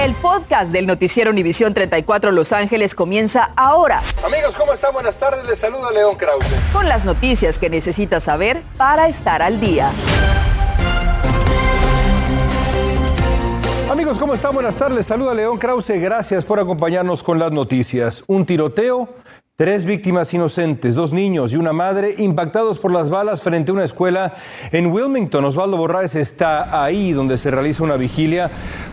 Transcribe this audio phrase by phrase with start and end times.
[0.00, 4.00] El podcast del noticiero Univisión 34 Los Ángeles comienza ahora.
[4.24, 4.94] Amigos, ¿cómo están?
[4.94, 5.44] Buenas tardes.
[5.46, 6.46] Les saluda León Krause.
[6.72, 9.90] Con las noticias que necesitas saber para estar al día.
[13.90, 14.54] Amigos, ¿cómo están?
[14.54, 14.96] Buenas tardes.
[14.96, 16.00] Les saluda León Krause.
[16.00, 18.24] Gracias por acompañarnos con las noticias.
[18.26, 19.06] Un tiroteo
[19.60, 23.84] Tres víctimas inocentes, dos niños y una madre impactados por las balas frente a una
[23.84, 24.32] escuela
[24.72, 25.44] en Wilmington.
[25.44, 28.50] Osvaldo Borraes está ahí donde se realiza una vigilia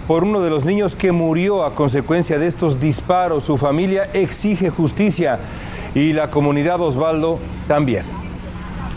[0.07, 3.45] por uno de los niños que murió a consecuencia de estos disparos.
[3.45, 5.39] Su familia exige justicia
[5.95, 8.16] y la comunidad Osvaldo también.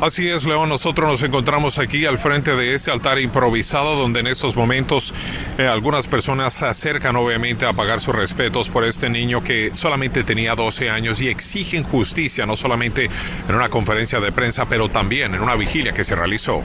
[0.01, 0.71] Así es, León.
[0.71, 5.13] Nosotros nos encontramos aquí al frente de este altar improvisado donde en estos momentos
[5.59, 10.25] eh, algunas personas se acercan obviamente a pagar sus respetos por este niño que solamente
[10.25, 13.11] tenía 12 años y exigen justicia, no solamente
[13.47, 16.63] en una conferencia de prensa, pero también en una vigilia que se realizó.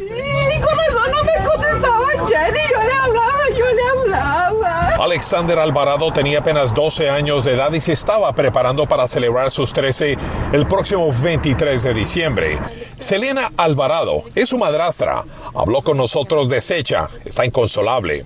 [0.00, 4.88] no me contestaba Jenny, yo le hablaba, yo le hablaba.
[4.98, 9.72] Alexander Alvarado tenía apenas 12 años de edad y se estaba preparando para celebrar sus
[9.72, 10.16] 13
[10.52, 12.58] el próximo 23 de diciembre.
[12.98, 15.24] Selena Alvarado es su madrastra.
[15.54, 18.24] Habló con nosotros deshecha, está inconsolable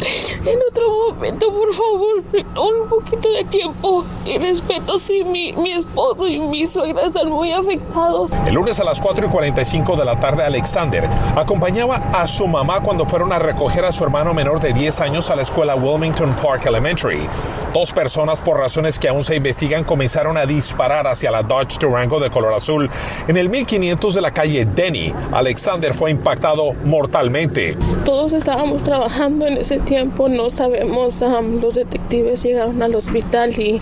[0.00, 6.26] en otro momento, por favor, un poquito de tiempo y respeto si mi, mi esposo
[6.28, 8.32] y mi suegra están muy afectados.
[8.46, 12.80] El lunes a las 4 y 45 de la tarde, Alexander acompañaba a su mamá
[12.82, 16.34] cuando fueron a recoger a su hermano menor de 10 años a la escuela Wilmington
[16.36, 17.28] Park Elementary.
[17.72, 22.18] Dos personas, por razones que aún se investigan, comenzaron a disparar hacia la Dodge Durango
[22.18, 22.88] de color azul.
[23.28, 27.76] En el 1500 de la calle Denny, Alexander fue impactado mortalmente.
[28.04, 33.80] Todos estábamos trabajando en ese tiempo no sabemos, los detectives llegaron al hospital y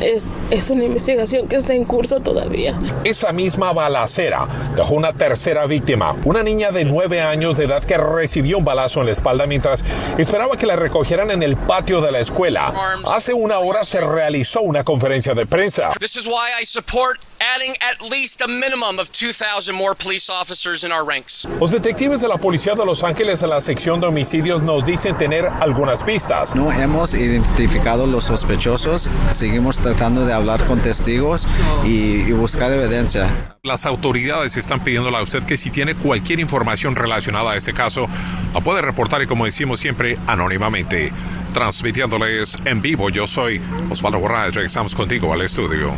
[0.00, 2.78] es, es, una investigación que está en curso todavía.
[3.02, 7.96] Esa misma balacera dejó una tercera víctima, una niña de nueve años de edad que
[7.96, 9.84] recibió un balazo en la espalda mientras
[10.18, 12.72] esperaba que la recogieran en el patio de la escuela.
[13.06, 15.90] Hace una hora se realizó una conferencia de prensa.
[15.98, 20.84] This is why I support adding at least a minimum of 2,000 more police officers
[20.84, 21.46] in our ranks.
[21.58, 25.16] Los detectives de la policía de Los Ángeles en la sección de homicidios nos dicen
[25.22, 26.52] tener algunas pistas.
[26.56, 31.46] No hemos identificado los sospechosos, seguimos tratando de hablar con testigos
[31.84, 33.28] y, y buscar evidencia.
[33.62, 38.08] Las autoridades están pidiéndole a usted que si tiene cualquier información relacionada a este caso,
[38.52, 41.12] la puede reportar y como decimos siempre, anónimamente.
[41.52, 43.60] Transmitiéndoles en vivo, yo soy
[43.90, 45.92] Osvaldo Borraes, regresamos contigo al estudio.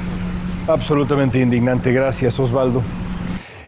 [0.68, 2.82] Absolutamente indignante, gracias Osvaldo.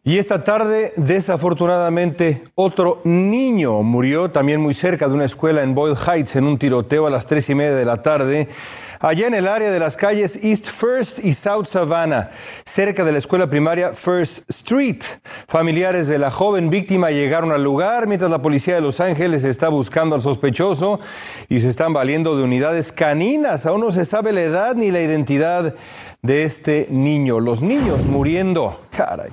[0.08, 5.96] Y esta tarde, desafortunadamente, otro niño murió también muy cerca de una escuela en Boyle
[5.96, 8.46] Heights en un tiroteo a las tres y media de la tarde,
[9.00, 12.30] allá en el área de las calles East First y South Savannah,
[12.64, 15.02] cerca de la escuela primaria First Street.
[15.48, 19.70] Familiares de la joven víctima llegaron al lugar mientras la policía de Los Ángeles está
[19.70, 21.00] buscando al sospechoso
[21.48, 23.66] y se están valiendo de unidades caninas.
[23.66, 25.74] Aún no se sabe la edad ni la identidad
[26.22, 27.40] de este niño.
[27.40, 28.82] Los niños muriendo.
[28.96, 29.32] Caray.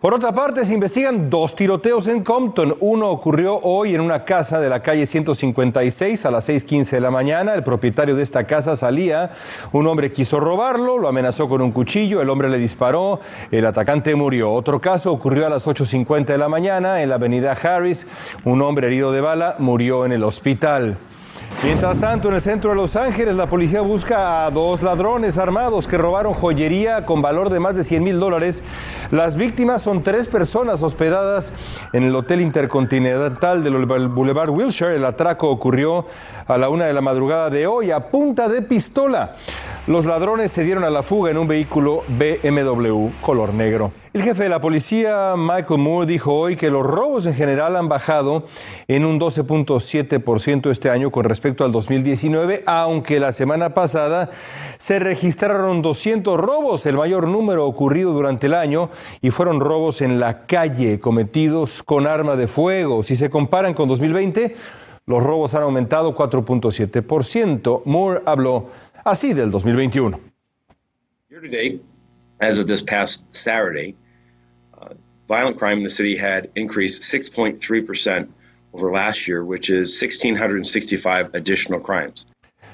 [0.00, 2.76] Por otra parte, se investigan dos tiroteos en Compton.
[2.78, 7.10] Uno ocurrió hoy en una casa de la calle 156 a las 6.15 de la
[7.10, 7.52] mañana.
[7.54, 9.32] El propietario de esta casa salía.
[9.72, 13.18] Un hombre quiso robarlo, lo amenazó con un cuchillo, el hombre le disparó,
[13.50, 14.52] el atacante murió.
[14.52, 18.06] Otro caso ocurrió a las 8.50 de la mañana en la avenida Harris.
[18.44, 20.96] Un hombre herido de bala murió en el hospital.
[21.64, 25.88] Mientras tanto, en el centro de Los Ángeles, la policía busca a dos ladrones armados
[25.88, 28.62] que robaron joyería con valor de más de 100 mil dólares.
[29.10, 31.52] Las víctimas son tres personas hospedadas
[31.92, 33.74] en el Hotel Intercontinental del
[34.08, 34.94] Boulevard Wilshire.
[34.94, 36.06] El atraco ocurrió
[36.46, 39.34] a la una de la madrugada de hoy a punta de pistola.
[39.88, 43.90] Los ladrones se dieron a la fuga en un vehículo BMW color negro.
[44.18, 47.88] El jefe de la policía, Michael Moore, dijo hoy que los robos en general han
[47.88, 48.42] bajado
[48.88, 54.30] en un 12.7% este año con respecto al 2019, aunque la semana pasada
[54.76, 58.90] se registraron 200 robos, el mayor número ocurrido durante el año,
[59.22, 63.04] y fueron robos en la calle cometidos con arma de fuego.
[63.04, 64.52] Si se comparan con 2020,
[65.06, 67.82] los robos han aumentado 4.7%.
[67.84, 68.66] Moore habló
[69.04, 70.18] así del 2021.
[71.30, 71.80] Year to date,
[72.40, 74.07] as of this past Saturday, uh,
[75.28, 78.28] violent crime in the city had increased 6.3%
[78.72, 82.26] over last year, which is 1,665 additional crimes.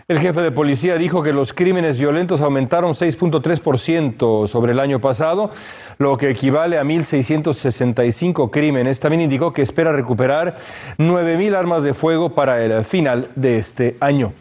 [0.06, 5.51] El jefe de policía dijo que los crímenes violentos aumentaron 6.3% sobre el año pasado,
[5.97, 9.01] lo que equivale a 1.665 crímenes.
[9.01, 10.59] También indicó que espera recuperar
[10.99, 14.35] 9.000 armas de fuego para el final de este año.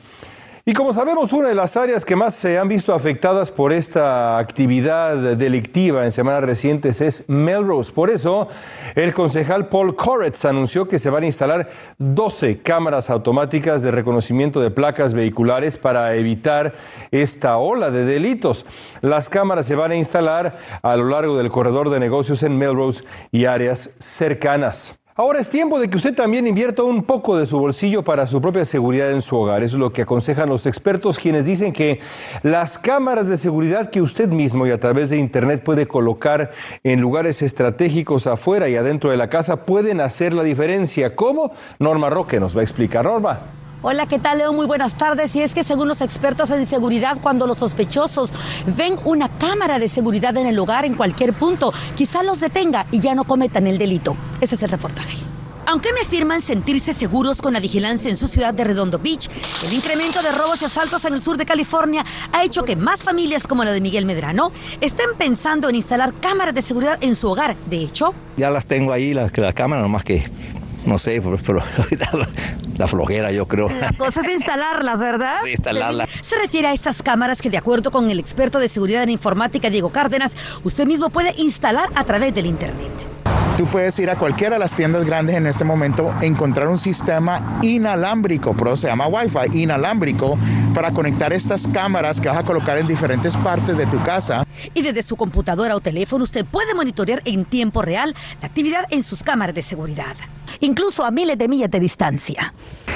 [0.65, 4.38] Y como sabemos, una de las áreas que más se han visto afectadas por esta
[4.38, 7.92] actividad delictiva en semanas recientes es Melrose.
[7.92, 8.48] Por eso,
[8.95, 14.62] el concejal Paul Koretz anunció que se van a instalar 12 cámaras automáticas de reconocimiento
[14.62, 16.75] de placas vehiculares para evitar
[17.12, 18.65] esta ola de delitos.
[19.01, 23.04] Las cámaras se van a instalar a lo largo del corredor de negocios en Melrose
[23.33, 24.98] y áreas cercanas.
[25.15, 28.42] Ahora es tiempo de que usted también invierta un poco de su bolsillo para su
[28.42, 29.62] propia seguridad en su hogar.
[29.62, 32.00] Es lo que aconsejan los expertos quienes dicen que
[32.42, 36.51] las cámaras de seguridad que usted mismo y a través de Internet puede colocar
[36.83, 41.15] en lugares estratégicos afuera y adentro de la casa pueden hacer la diferencia.
[41.15, 41.51] ¿Cómo?
[41.77, 43.06] Norma Roque nos va a explicar.
[43.06, 43.62] Norma.
[43.85, 44.53] Hola, ¿qué tal, Leo?
[44.53, 45.35] Muy buenas tardes.
[45.35, 48.31] Y es que según los expertos en seguridad, cuando los sospechosos
[48.77, 53.01] ven una cámara de seguridad en el hogar en cualquier punto, quizá los detenga y
[53.01, 54.15] ya no cometan el delito.
[54.39, 55.18] Ese es el reportaje.
[55.65, 59.30] Aunque me afirman sentirse seguros con la vigilancia en su ciudad de Redondo Beach,
[59.65, 63.03] el incremento de robos y asaltos en el sur de California ha hecho que más
[63.03, 67.29] familias como la de Miguel Medrano estén pensando en instalar cámaras de seguridad en su
[67.29, 67.57] hogar.
[67.65, 70.24] De hecho, ya las tengo ahí, las, cámaras, nomás que
[70.86, 71.62] no sé, pero,
[72.78, 73.70] la flojera yo creo.
[73.70, 75.40] La cosa es instalarlas, ¿verdad?
[75.44, 76.10] Sí, instalarlas.
[76.22, 79.70] Se refiere a estas cámaras que de acuerdo con el experto de seguridad en informática
[79.70, 83.08] Diego Cárdenas, usted mismo puede instalar a través del Internet.
[83.58, 87.60] Tú puedes ir a cualquiera de las tiendas grandes en este momento, encontrar un sistema
[87.62, 90.40] inalámbrico, pero se llama Wi-Fi inalámbrico,
[90.74, 94.44] para conectar estas cámaras que vas a colocar en diferentes partes de tu casa.
[94.74, 99.04] Y desde su computadora o teléfono usted puede monitorear en tiempo real la actividad en
[99.04, 100.16] sus cámaras de seguridad
[100.59, 102.53] incluso a miles de millas de distancia.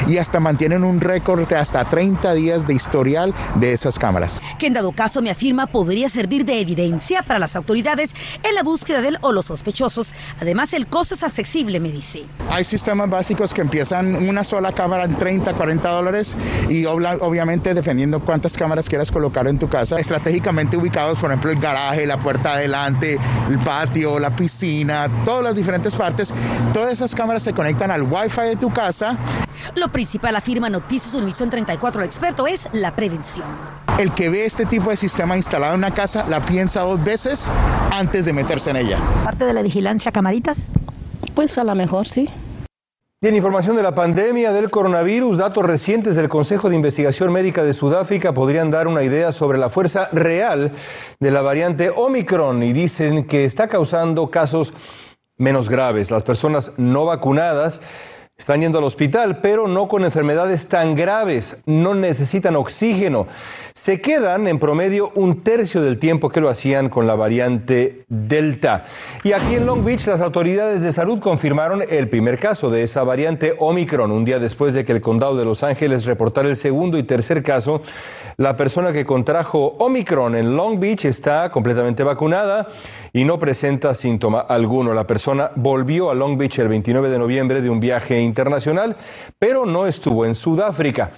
[0.07, 4.41] Y hasta mantienen un récord de hasta 30 días de historial de esas cámaras.
[4.59, 8.13] Que en dado caso me afirma podría servir de evidencia para las autoridades
[8.43, 10.13] en la búsqueda del o los sospechosos.
[10.39, 12.25] Además, el costo es accesible, me dice.
[12.49, 16.37] Hay sistemas básicos que empiezan una sola cámara en 30, 40 dólares
[16.69, 21.59] y obviamente dependiendo cuántas cámaras quieras colocar en tu casa, estratégicamente ubicados, por ejemplo, el
[21.59, 23.17] garaje, la puerta adelante,
[23.49, 26.33] el patio, la piscina, todas las diferentes partes,
[26.73, 29.17] todas esas cámaras se conectan al Wi-Fi de tu casa.
[29.75, 33.45] Lo principal, afirma Noticias Univisión 34, el experto, es la prevención.
[33.97, 37.49] El que ve este tipo de sistema instalado en una casa la piensa dos veces
[37.91, 38.99] antes de meterse en ella.
[39.23, 40.59] ¿Parte de la vigilancia, camaritas?
[41.33, 42.29] Pues a lo mejor sí.
[43.19, 47.63] Y en información de la pandemia del coronavirus, datos recientes del Consejo de Investigación Médica
[47.63, 50.71] de Sudáfrica podrían dar una idea sobre la fuerza real
[51.19, 54.71] de la variante Omicron y dicen que está causando casos
[55.37, 56.11] menos graves.
[56.11, 57.81] Las personas no vacunadas
[58.39, 63.25] están yendo al hospital, pero no con enfermedades tan graves, no necesitan oxígeno.
[63.73, 68.85] Se quedan en promedio un tercio del tiempo que lo hacían con la variante Delta.
[69.23, 73.01] Y aquí en Long Beach las autoridades de salud confirmaron el primer caso de esa
[73.01, 76.99] variante Omicron, un día después de que el condado de Los Ángeles reportara el segundo
[76.99, 77.81] y tercer caso.
[78.37, 82.67] La persona que contrajo Omicron en Long Beach está completamente vacunada
[83.17, 84.93] y no presenta síntoma alguno.
[84.93, 88.95] La persona volvió a Long Beach el 29 de noviembre de un viaje internacional,
[89.39, 91.09] pero no estuvo en Sudáfrica.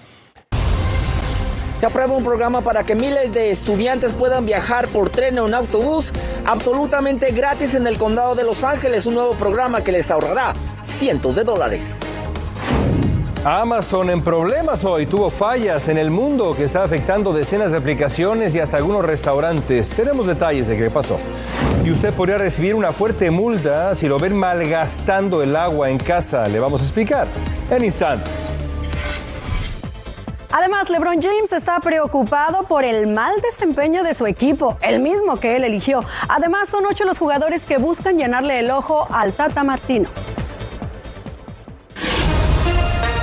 [1.81, 5.53] Se aprueba un programa para que miles de estudiantes puedan viajar por tren o en
[5.53, 6.13] autobús
[6.45, 10.53] absolutamente gratis en el condado de Los Ángeles, un nuevo programa que les ahorrará
[10.85, 11.83] cientos de dólares.
[13.45, 18.53] Amazon en problemas hoy tuvo fallas en el mundo que está afectando decenas de aplicaciones
[18.53, 19.91] y hasta algunos restaurantes.
[19.91, 21.17] Tenemos detalles de qué pasó.
[21.85, 26.49] Y usted podría recibir una fuerte multa si lo ven malgastando el agua en casa.
[26.49, 27.27] Le vamos a explicar
[27.71, 28.33] en instantes.
[30.51, 35.55] Además, LeBron James está preocupado por el mal desempeño de su equipo, el mismo que
[35.55, 36.03] él eligió.
[36.27, 40.09] Además, son ocho los jugadores que buscan llenarle el ojo al Tata Martino.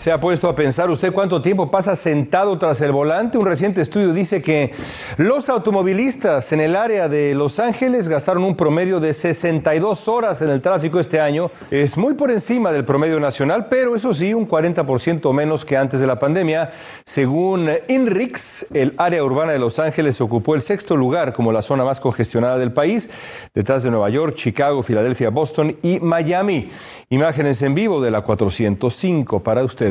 [0.00, 3.36] ¿Se ha puesto a pensar usted cuánto tiempo pasa sentado tras el volante?
[3.36, 4.72] Un reciente estudio dice que
[5.18, 10.48] los automovilistas en el área de Los Ángeles gastaron un promedio de 62 horas en
[10.48, 11.50] el tráfico este año.
[11.70, 16.00] Es muy por encima del promedio nacional, pero eso sí, un 40% menos que antes
[16.00, 16.72] de la pandemia.
[17.04, 21.84] Según INRIX, el área urbana de Los Ángeles ocupó el sexto lugar como la zona
[21.84, 23.10] más congestionada del país,
[23.52, 26.70] detrás de Nueva York, Chicago, Filadelfia, Boston y Miami.
[27.10, 29.89] Imágenes en vivo de la 405 para usted.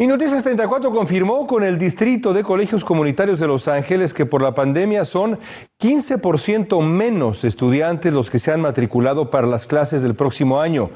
[0.00, 4.42] Y Noticias 34 confirmó con el Distrito de Colegios Comunitarios de Los Ángeles que por
[4.42, 5.40] la pandemia son
[5.80, 10.90] 15% menos estudiantes los que se han matriculado para las clases del próximo año.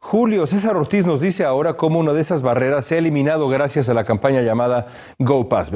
[0.00, 3.88] Julio César Ortiz nos dice ahora cómo una de esas barreras se ha eliminado gracias
[3.88, 4.88] a la campaña llamada
[5.20, 5.70] Go Pass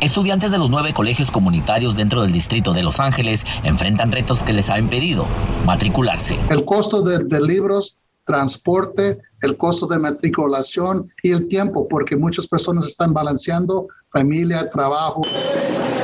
[0.00, 4.54] Estudiantes de los nueve colegios comunitarios dentro del distrito de Los Ángeles enfrentan retos que
[4.54, 5.26] les ha impedido
[5.66, 6.38] matricularse.
[6.48, 12.46] El costo de, de libros transporte, el costo de matriculación y el tiempo, porque muchas
[12.46, 15.22] personas están balanceando familia, trabajo.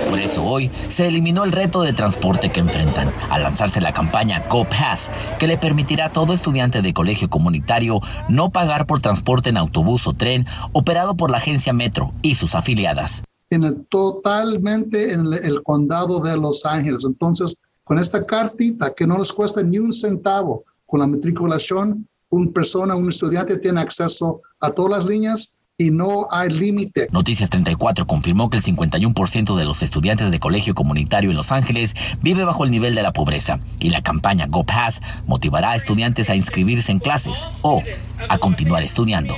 [0.08, 4.44] Por eso hoy se eliminó el reto de transporte que enfrentan al lanzarse la campaña
[4.50, 9.50] Go Pass, que le permitirá a todo estudiante de colegio comunitario no pagar por transporte
[9.50, 13.22] en autobús o tren operado por la agencia Metro y sus afiliadas.
[13.50, 17.04] En el, totalmente en el, el condado de Los Ángeles.
[17.04, 22.50] Entonces, con esta cartita que no les cuesta ni un centavo, con la matriculación, una
[22.52, 27.08] persona, un estudiante tiene acceso a todas las líneas y no hay límite.
[27.10, 31.94] Noticias 34 confirmó que el 51% de los estudiantes de colegio comunitario en Los Ángeles
[32.20, 36.28] vive bajo el nivel de la pobreza y la campaña Go Pass motivará a estudiantes
[36.28, 37.82] a inscribirse en clases o
[38.28, 39.34] a continuar estudiando.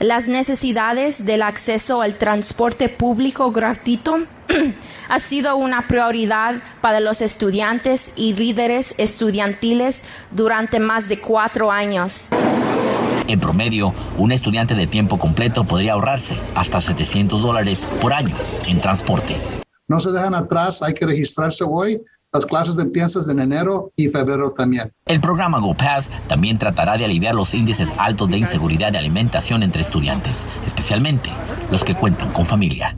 [0.00, 4.24] Las necesidades del acceso al transporte público gratuito
[5.08, 12.28] ha sido una prioridad para los estudiantes y líderes estudiantiles durante más de cuatro años.
[13.28, 18.34] En promedio, un estudiante de tiempo completo podría ahorrarse hasta 700 dólares por año
[18.66, 19.36] en transporte.
[19.86, 22.02] No se dejan atrás, hay que registrarse hoy.
[22.34, 24.92] Las clases empiezan en enero y febrero también.
[25.06, 29.82] El programa GoPass también tratará de aliviar los índices altos de inseguridad de alimentación entre
[29.82, 31.30] estudiantes, especialmente
[31.70, 32.96] los que cuentan con familia.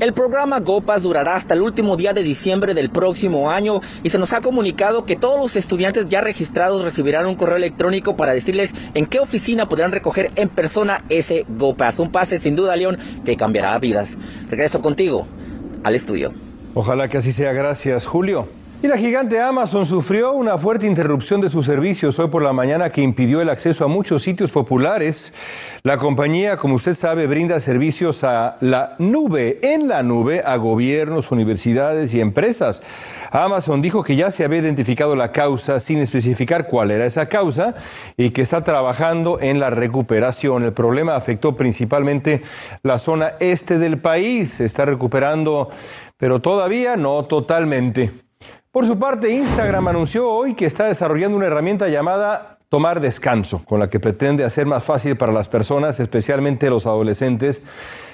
[0.00, 4.16] El programa GoPass durará hasta el último día de diciembre del próximo año y se
[4.16, 8.72] nos ha comunicado que todos los estudiantes ya registrados recibirán un correo electrónico para decirles
[8.94, 11.98] en qué oficina podrán recoger en persona ese GoPass.
[11.98, 14.16] Un pase sin duda, León, que cambiará vidas.
[14.48, 15.26] Regreso contigo
[15.84, 16.32] al estudio.
[16.74, 17.52] Ojalá que así sea.
[17.52, 18.48] Gracias, Julio.
[18.82, 22.90] Y la gigante Amazon sufrió una fuerte interrupción de sus servicios hoy por la mañana
[22.90, 25.32] que impidió el acceso a muchos sitios populares.
[25.82, 31.32] La compañía, como usted sabe, brinda servicios a la nube, en la nube, a gobiernos,
[31.32, 32.82] universidades y empresas.
[33.30, 37.74] Amazon dijo que ya se había identificado la causa sin especificar cuál era esa causa
[38.18, 40.62] y que está trabajando en la recuperación.
[40.62, 42.42] El problema afectó principalmente
[42.82, 44.60] la zona este del país.
[44.60, 45.70] Está recuperando,
[46.18, 48.23] pero todavía no totalmente.
[48.74, 53.78] Por su parte, Instagram anunció hoy que está desarrollando una herramienta llamada Tomar Descanso, con
[53.78, 57.62] la que pretende hacer más fácil para las personas, especialmente los adolescentes,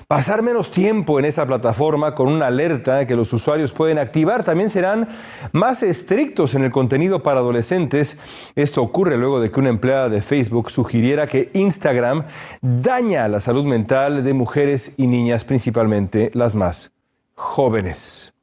[0.07, 4.45] pasar menos tiempo en esa plataforma con una alerta que los usuarios pueden activar.
[4.45, 5.09] También serán
[5.53, 8.19] más estrictos en el contenido para adolescentes.
[8.55, 12.25] Esto ocurre luego de que una empleada de Facebook sugiriera que Instagram
[12.61, 16.93] daña la salud mental de mujeres y niñas, principalmente las más
[17.35, 18.35] jóvenes.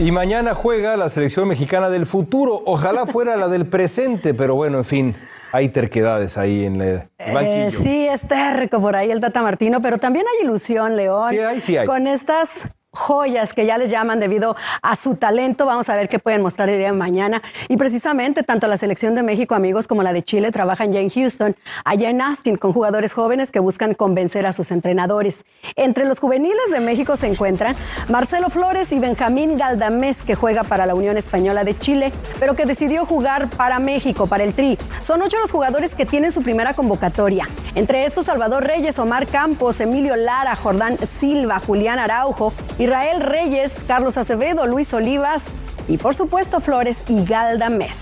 [0.00, 2.62] Y mañana juega la selección mexicana del futuro.
[2.66, 5.16] Ojalá fuera la del presente, pero bueno, en fin,
[5.50, 7.66] hay terquedades ahí en el banquillo.
[7.66, 11.30] Eh, sí, es terco por ahí el Tata Martino, pero también hay ilusión, León.
[11.30, 11.86] Sí hay, sí hay.
[11.88, 15.66] Con estas joyas que ya les llaman debido a su talento.
[15.66, 17.42] Vamos a ver qué pueden mostrar el día de mañana.
[17.68, 21.10] Y precisamente tanto la selección de México, amigos, como la de Chile trabajan ya en
[21.10, 21.54] Houston,
[21.84, 25.44] allá en Austin, con jugadores jóvenes que buscan convencer a sus entrenadores.
[25.76, 27.76] Entre los juveniles de México se encuentran
[28.08, 32.64] Marcelo Flores y Benjamín Galdamés, que juega para la Unión Española de Chile, pero que
[32.64, 34.78] decidió jugar para México, para el Tri.
[35.02, 37.48] Son ocho los jugadores que tienen su primera convocatoria.
[37.74, 44.16] Entre estos, Salvador Reyes, Omar Campos, Emilio Lara, Jordán Silva, Julián Araujo, Israel Reyes, Carlos
[44.16, 45.44] Acevedo, Luis Olivas
[45.88, 47.98] y por supuesto Flores y Galda Mes.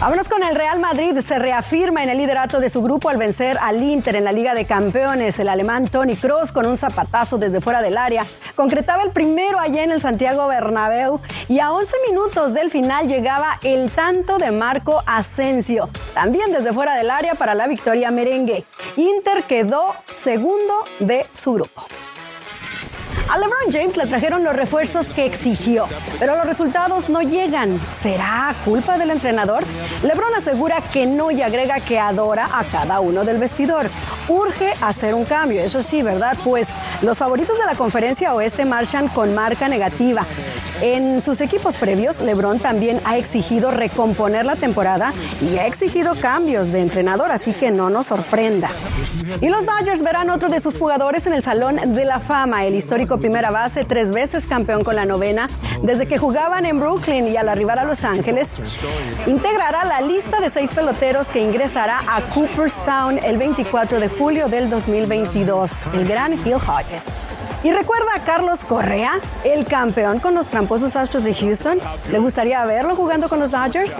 [0.00, 1.18] Vámonos con el Real Madrid.
[1.26, 4.54] Se reafirma en el liderato de su grupo al vencer al Inter en la Liga
[4.54, 5.40] de Campeones.
[5.40, 8.24] El alemán Tony Kroos con un zapatazo desde fuera del área
[8.54, 13.58] concretaba el primero allá en el Santiago Bernabéu y a 11 minutos del final llegaba
[13.64, 18.64] el tanto de Marco Asensio, también desde fuera del área para la victoria merengue.
[18.96, 21.86] Inter quedó segundo de su grupo.
[23.30, 25.86] A LeBron James le trajeron los refuerzos que exigió,
[26.18, 27.78] pero los resultados no llegan.
[27.92, 29.64] ¿Será culpa del entrenador?
[30.02, 33.90] LeBron asegura que no y agrega que adora a cada uno del vestidor.
[34.28, 36.38] Urge hacer un cambio, eso sí, ¿verdad?
[36.42, 36.68] Pues
[37.02, 40.26] los favoritos de la conferencia oeste marchan con marca negativa.
[40.80, 46.70] En sus equipos previos, LeBron también ha exigido recomponer la temporada y ha exigido cambios
[46.70, 48.70] de entrenador, así que no nos sorprenda.
[49.40, 52.74] Y los Dodgers verán otro de sus jugadores en el Salón de la Fama, el
[52.74, 55.48] histórico primera base, tres veces campeón con la novena,
[55.82, 58.54] desde que jugaban en Brooklyn y al arribar a Los Ángeles,
[59.26, 64.70] integrará la lista de seis peloteros que ingresará a Cooperstown el 24 de julio del
[64.70, 66.58] 2022, el gran Hill
[67.64, 71.80] ¿Y recuerda a Carlos Correa, el campeón con los tramposos Astros de Houston?
[72.10, 73.94] ¿Le gustaría verlo jugando con los Dodgers?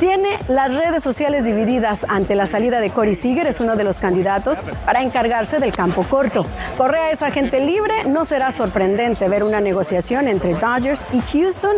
[0.00, 4.00] Tiene las redes sociales divididas ante la salida de Corey Seager, es uno de los
[4.00, 6.44] candidatos para encargarse del campo corto.
[6.76, 11.76] Correa es agente libre, no será sorprendente ver una negociación entre Dodgers y Houston,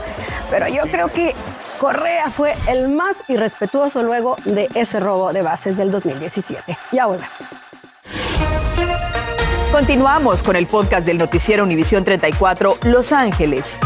[0.50, 1.34] pero yo creo que
[1.78, 6.78] Correa fue el más irrespetuoso luego de ese robo de bases del 2017.
[6.92, 7.65] Ya volvemos.
[9.76, 13.78] Continuamos con el podcast del noticiero Univisión 34 Los Ángeles.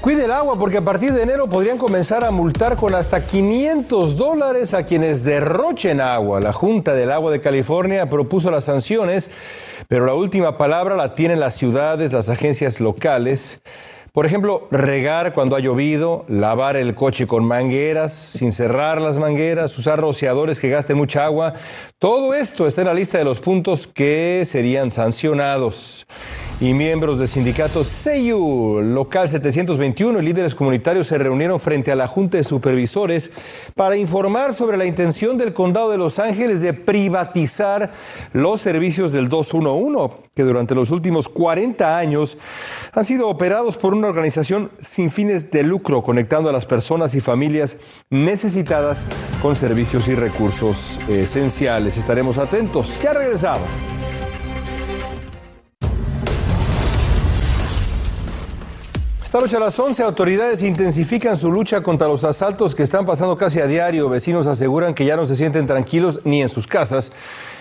[0.00, 4.16] Cuide el agua porque a partir de enero podrían comenzar a multar con hasta 500
[4.16, 6.40] dólares a quienes derrochen agua.
[6.40, 9.30] La Junta del Agua de California propuso las sanciones,
[9.86, 13.62] pero la última palabra la tienen las ciudades, las agencias locales.
[14.12, 19.78] Por ejemplo, regar cuando ha llovido, lavar el coche con mangueras, sin cerrar las mangueras,
[19.78, 21.54] usar rociadores que gasten mucha agua.
[21.98, 26.06] Todo esto está en la lista de los puntos que serían sancionados
[26.62, 32.06] y miembros del sindicato SEIU Local 721 y líderes comunitarios se reunieron frente a la
[32.06, 33.32] Junta de Supervisores
[33.74, 37.90] para informar sobre la intención del Condado de Los Ángeles de privatizar
[38.32, 42.36] los servicios del 211, que durante los últimos 40 años
[42.92, 47.20] han sido operados por una organización sin fines de lucro, conectando a las personas y
[47.20, 47.76] familias
[48.08, 49.04] necesitadas
[49.42, 51.96] con servicios y recursos esenciales.
[51.96, 53.00] Estaremos atentos.
[53.02, 53.68] Ya regresamos.
[59.32, 63.34] Esta noche a las 11, autoridades intensifican su lucha contra los asaltos que están pasando
[63.34, 64.10] casi a diario.
[64.10, 67.12] Vecinos aseguran que ya no se sienten tranquilos ni en sus casas.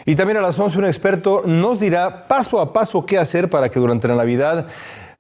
[0.06, 3.70] Y también a las 11, un experto nos dirá paso a paso qué hacer para
[3.70, 4.68] que durante la Navidad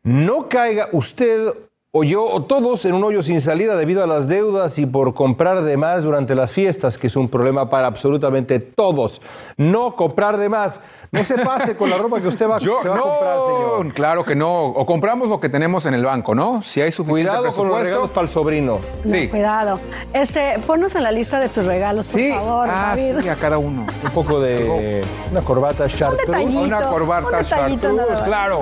[0.03, 1.53] no caiga usted
[1.93, 5.13] o yo o todos en un hoyo sin salida debido a las deudas y por
[5.13, 9.21] comprar de más durante las fiestas, que es un problema para absolutamente todos.
[9.57, 10.79] No comprar de más.
[11.11, 13.37] No se pase con la ropa que usted va, Yo, se va no, a comprar,
[13.83, 13.93] señor.
[13.93, 14.67] Claro que no.
[14.67, 16.61] O compramos lo que tenemos en el banco, ¿no?
[16.61, 18.79] Si hay suficiente Cuidado con los regalos para el sobrino.
[19.03, 19.27] No, Sí.
[19.27, 19.77] cuidado.
[20.13, 23.19] Este, ponnos en la lista de tus regalos, por favor, Ah, David.
[23.19, 23.85] sí, a cada uno.
[24.05, 26.25] Un poco de una corbata chartreuse.
[26.25, 28.61] detallito, Una un corbata nada chartreuse, claro.